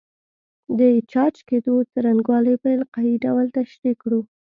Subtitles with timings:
[0.79, 0.81] د
[1.11, 4.21] چارج کېدو څرنګوالی په القايي ډول تشریح کړو.